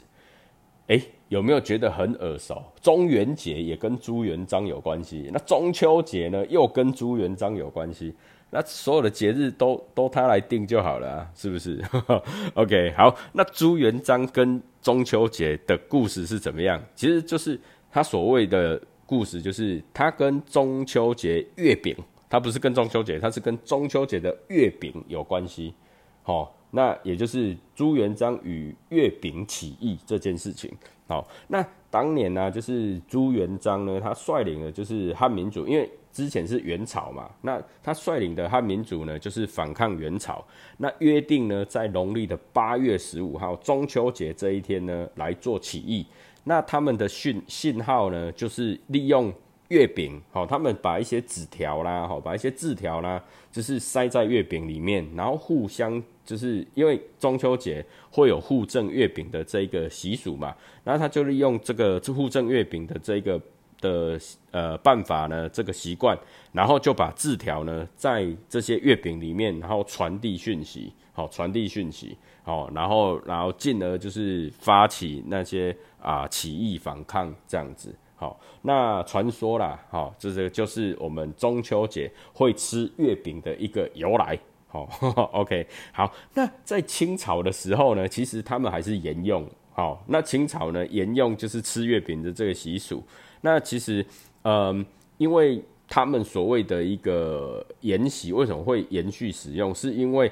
[0.88, 2.62] 哎，有没有觉得很耳熟？
[2.80, 8.12] 中元节也跟朱元璋有关系，那中秋节呢又跟朱元璋有关系，
[8.50, 11.80] 那所有的节日都都他来定就好了啊，是不是？
[12.54, 16.82] OK，好，那朱元璋跟中秋节的故事是怎么样？
[16.96, 17.60] 其实就是
[17.92, 21.94] 他所谓的故事，就是他跟中秋节月饼。
[22.30, 25.72] 它不是跟中秋节，它是跟中秋节的月饼有关系，
[26.22, 30.70] 好，那也就是朱元璋与月饼起义这件事情。
[31.06, 40.44] 好，那当年呢，就是朱元璋呢，他率领的就是汉民族，因为之前是元朝嘛，那他率领的汉民族呢，就是反抗元朝，
[40.76, 46.06] 那约定呢，在农历的八月十五号中秋节这一天呢，来做起义。
[46.44, 49.32] 那他们的讯信号呢，就是利用。
[49.68, 60.54] 月饼，好，他们把一些纸条啦，好，把一些字条啦，就是塞在月饼里面，然后互相，就是因为中秋节会有互赠月饼的这个习俗嘛，
[60.84, 63.38] 然后他就利用这个互赠月饼的这个
[63.80, 64.18] 的
[64.50, 66.18] 呃办法呢，这个习惯，
[66.52, 77.94] 然后就把字条呢在这些月饼里面，然后传递讯息，好，传递讯息，好，然后然后进而就是发起那些啊起义反抗这样子。
[78.20, 84.36] 好，那传说啦，好，这个就是我们中秋节会吃月饼的一个由来。
[84.66, 84.82] 好，
[85.32, 89.48] OK，好，那在清朝的时候呢，其实他们还是沿用。
[89.72, 93.00] 好，那清朝呢沿用就是吃月饼的这个习俗。
[93.40, 94.04] 那其实，
[94.42, 94.84] 嗯，
[95.16, 99.72] 因为他们所谓的一个沿袭，为什么会延续使用？
[99.72, 100.30] 是因为，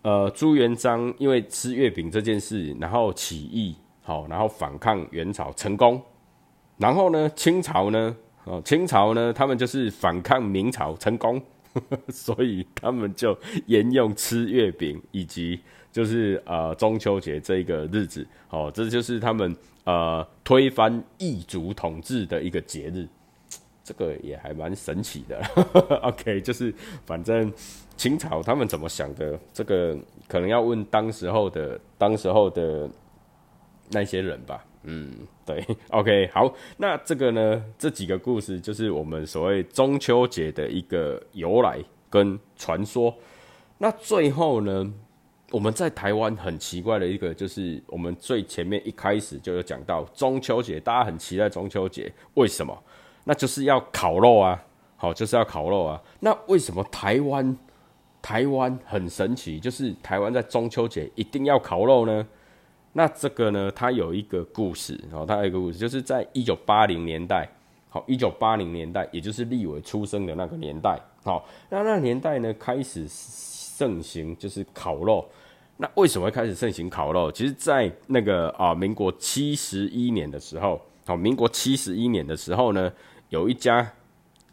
[0.00, 6.00] 呃，朱元璋因为吃月饼这件事，然后起义，好，然后反抗元朝成功。
[6.78, 11.40] 然后呢，清朝呢，哦，清朝呢，他们就是反抗明朝成功，
[12.10, 15.60] 所以他们就沿用吃月饼，以及
[15.92, 19.54] 就是呃中秋节这个日子，哦，这就是他们
[19.84, 23.06] 呃推翻异族统治的一个节日，
[23.84, 25.40] 这个也还蛮神奇的。
[26.02, 26.74] OK，就是
[27.06, 27.52] 反正
[27.96, 32.90] 清朝他们怎么想的，这个可能要问当时候的当时候的
[33.90, 34.64] 那些人吧。
[34.84, 35.10] 嗯，
[35.46, 41.78] 对，OK，好，那这个呢，这几个故事就是我们所谓中秋节的一个由来
[42.10, 43.14] 跟传说。
[43.78, 44.92] 那最后呢，
[45.50, 52.76] 我们在台湾很奇怪的一个，就是我们最前面一开始就有讲到中秋节，大家很期待中秋节，为什么？
[53.24, 54.60] 那就是要烤肉啊，
[54.96, 56.02] 好，就是要烤肉啊。
[56.18, 57.56] 那为什么台湾
[58.20, 62.26] 台湾很神奇，就是台湾在中秋节一定要烤肉呢？
[62.94, 67.48] 那这个呢，它有一个故事，哦，它有一个故事，就是在一九八零年代，
[67.88, 75.26] 好，一九八零年代，也就是立伟出生的那个年代，好，那那年代呢，开始盛行就是烤肉。
[75.78, 77.32] 那为什么会开始盛行烤肉？
[77.32, 82.92] 其实，在那个啊，民国七十一年的时候，好，民国七十一年的时候呢，
[83.30, 83.90] 有一家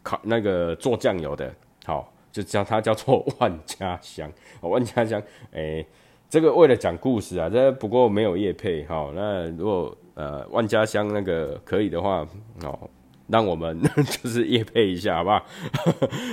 [0.02, 5.22] 烤那个做酱油的，好，就叫它叫做万家香，万家香，
[5.52, 5.86] 诶。
[6.30, 9.10] 这个为了讲故事啊，这不过没有叶配哈。
[9.16, 12.24] 那如果呃万家香那个可以的话
[12.62, 12.88] 哦，
[13.26, 13.82] 让我们
[14.22, 15.44] 就是叶配一下好不好？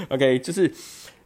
[0.13, 0.71] OK，就是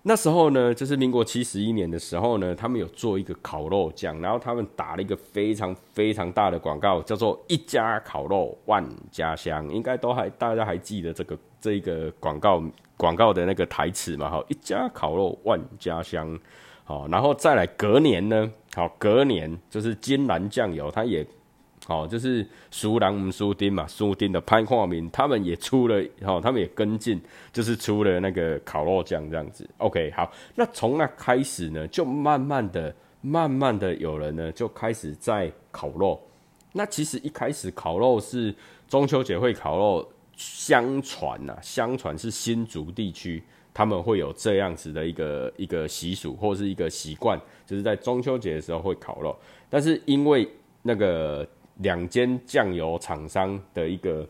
[0.03, 12.63] 那时候呢，就是民国七十一年的时候呢，他们有做一个烤肉酱，然后他们打了一个非常非常大的广告，叫做“一家烤肉万家香”，应该都还大家还记得这个这一个广告
[12.95, 14.29] 广告的那个台词嘛？
[14.29, 16.39] 哈，“一家烤肉万家香”。
[16.85, 18.49] 好，然后再来隔年呢？
[18.73, 21.25] 好，隔年就是金兰酱油，它也
[21.85, 27.19] 好，就是苏兰姆苏丁嘛，苏丁的潘化明他们也出了，好，他们也跟进，
[27.51, 29.67] 就是出了那个烤肉酱这样子。
[29.77, 36.21] OK，好，那从那开始呢，就慢慢的、慢慢的有人呢就开始在烤肉，
[36.71, 38.53] 那其实一开始烤肉是
[38.87, 40.07] 中秋节会烤肉，
[40.37, 43.43] 相传呐，相传是新竹地区
[43.73, 49.35] 他们会有这样子的一个一个习俗或是一个习惯，就是在中秋节的时候会烤肉。
[49.69, 50.47] 但是因为
[50.81, 51.47] 那个
[51.77, 54.27] 两间酱油厂商的一个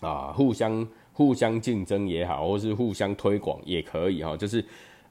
[0.00, 4.64] 啊互相互相竞争也好，或是互相推广也可以哈，就是。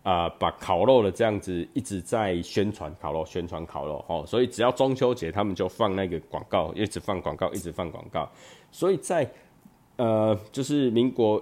[0.03, 8.29] 啊，把烤肉的这样子一直在宣传烤肉，宣传烤肉哦，所以只要中秋节，他们就放那个广告，一直放广告，一直放广告。
[8.69, 9.25] 所以在
[9.95, 11.41] 呃，就是民国，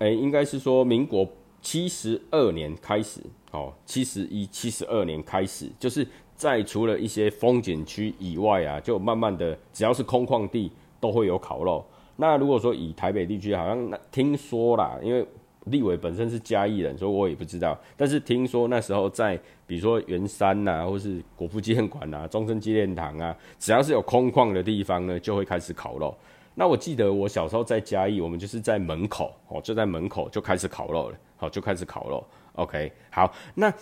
[0.00, 1.26] 哎，应该是说民国
[1.64, 6.06] 七十二年开始，哦，七十一、七十二年开始，就是
[6.36, 11.84] 在除了一些风景区以外啊，就慢慢的，只要是空旷地都会有烤肉。
[12.16, 15.26] 那如果说以台北地区，好像听说啦，因为。
[15.68, 17.74] 立伟本身是嘉义人，所以我也不知道。
[17.96, 19.34] 但是听说那时候在，
[19.66, 26.14] 比如说圆山呐，或是国父纪念馆呐、中正纪念堂啊，只要是有空旷的地方呢，就会开始烤肉。
[26.54, 32.24] 那我记得我小时候在嘉义，我们就是在门口哦，就在门口就开始烤肉了，好就开始烤肉。
[32.54, 33.72] OK，好，那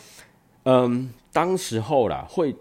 [0.65, 2.55] 嗯，当时候啦会。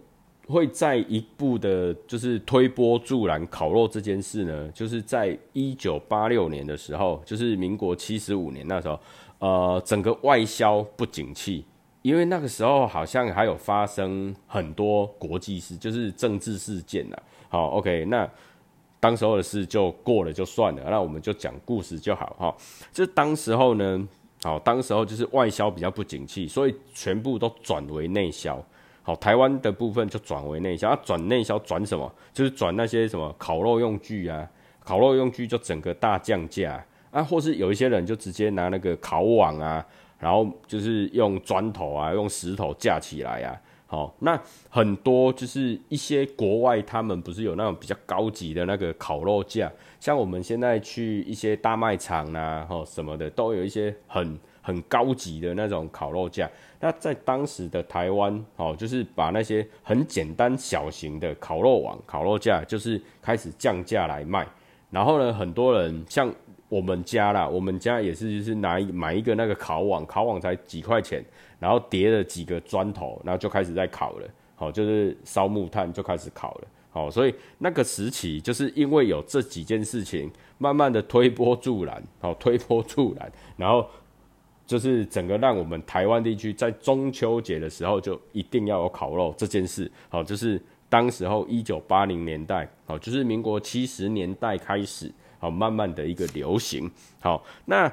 [0.48, 9.00] 会在一步的，就是推波助澜烤肉这件事呢，就是在一九八六年的时候，就是民国七十五年那时候，
[9.40, 11.64] 呃，整个外销不景气，
[12.02, 17.16] 因为那个时候好像还有发生很多国际事，就是政治事件呐。
[17.48, 18.30] 好，OK，那
[19.02, 22.56] 当时候的事就过了就算了，那我们就讲故事就好哈。
[22.94, 24.08] 就当时候呢，
[24.44, 28.64] 好，当时候就是外销比较不景气，所以全部都转为内销。
[29.02, 32.14] 好，台湾的部分就转为内销，啊，转内销转什么？
[32.32, 34.48] 就是转那些什么烤肉用具啊，
[34.84, 39.84] 烤肉用具就整个大降价啊，或是有一些人就直接拿那个烤网啊，
[40.20, 43.60] 然后就是用砖头啊，用石头架起来啊。
[43.92, 49.70] 好，那很多就是一些国外他们不是有那种比较高级的那个烤肉架，
[50.00, 54.40] 像我们现在去一些大卖场啊，吼什么的，都有一些很。
[54.64, 56.48] 很高级的那种烤肉架，
[56.80, 64.48] 那在当时的台湾，哦，就是把那些很简单小型的烤肉网、烤肉架，就是开始降价来卖。
[64.92, 66.32] 然后呢，很多人像
[66.70, 71.26] 我们家啦，我们家也是，就是拿买一个那个烤网，烤网才几块钱，
[71.62, 74.28] 然后叠了几个砖头，然后就开始在烤了。
[74.56, 76.68] 好，就是烧木炭就开始烤了。
[76.90, 83.88] 好，所以那个时期就是因为有这几件事情，慢慢的推波助澜，好，推波助澜，然后。
[84.64, 96.90] 就是整个让我们台湾地区在中秋节的时候就一定要有烤肉这件事，好，就是当时候一九八零年代，好，就是民国七十年代开始，好，慢慢的一个流行，
[97.20, 97.92] 好，那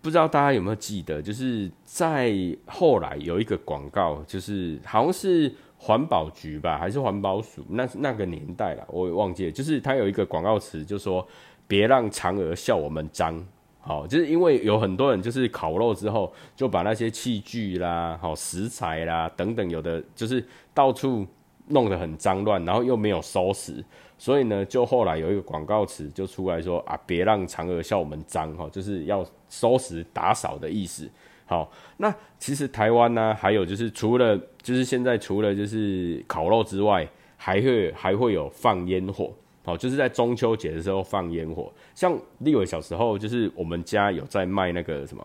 [0.00, 2.32] 不知道大家有没有记得，就是在
[2.66, 11.26] 后来有一个广告，就是好像是环保局吧，还是环保署，那那个年代了，我也忘记了，就是它有一个广告词，就说
[11.66, 13.44] 别让嫦娥笑我们脏。
[13.80, 20.44] 好，就是因为有很多人就是烤肉之后就把那些器具啦、好食材啦等等，有的就是
[20.74, 21.26] 到处
[21.68, 23.82] 弄得很脏乱，然后又没有收拾，
[24.18, 31.08] 所以呢，就后来有一个广告词就出来说啊，别让嫦娥笑我们脏哈，就是要收拾打扫的意思。
[31.46, 39.32] 好，那其实台湾呢，还有就是除了就是现在除了就是烤肉之外，还会还会有放烟火。
[39.64, 45.24] 好，就是在中秋节的时候放烟火，像立伟小时候，就是我们家有在卖那个什么，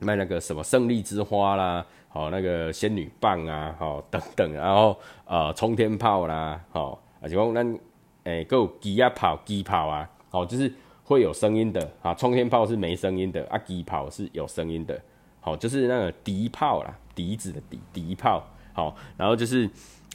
[0.00, 7.78] 卖那个什么胜利之花啦，好那个仙女棒啊，好等等，然后呃冲天炮啦，好啊，就讲咱
[8.24, 10.72] 诶，够机啊炮、机炮啊，好就是
[11.04, 15.00] 会有声音的啊，冲天炮是没声音的啊，机炮是有声音的，
[15.40, 18.42] 好就是那个笛炮啦，笛子的笛笛炮，
[18.72, 19.68] 好，然后就是。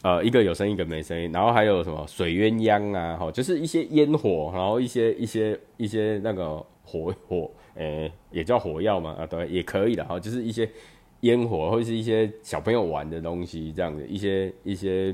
[0.03, 10.69] 呃，一个有声音，一个没声音，然后还有什么水鸳鸯啊，哈，就是一些烟火，然后一些一些一些那个火火，诶，也叫火药嘛，啊，对，也可以的，哈，就是一些
[11.21, 15.11] 烟火或者是一些小朋友玩的东西，这样的一些一些，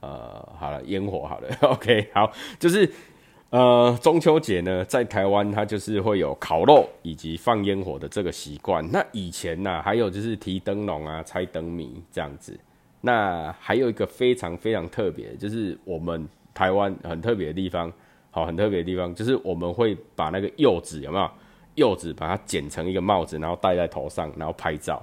[0.00, 2.90] 呃，好了，烟火好了， OK，好，就是
[3.50, 8.82] 呃，中秋节呢，在台湾它就是会有烤肉以及放烟火的这个习惯。
[8.90, 12.58] 那以前呢，还有就是提灯笼啊、猜灯谜这样子。
[13.00, 17.92] 那还有一个非常非常特别，就是我们台湾很特别的地方，
[18.30, 21.30] 好，很特别的地方，就是我们会把那个柚子有没有？
[21.76, 25.02] 柚子把它剪成一个帽子，然后戴在头上，然后拍照，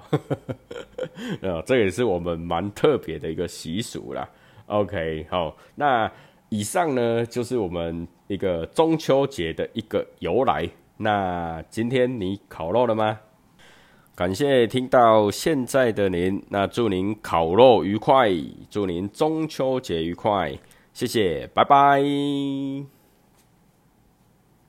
[1.41, 4.29] 呃，这也是我们蛮特别的一个习俗啦。
[4.67, 6.11] OK，好，那
[6.49, 10.69] 以上呢就是我们一个中秋节的一个由来。
[10.97, 13.19] 那今天你烤肉了吗？
[14.15, 18.29] 感谢听到现在的您，那祝您烤肉愉快，
[18.69, 20.57] 祝您中秋节愉快，
[20.91, 22.96] 谢谢，拜拜。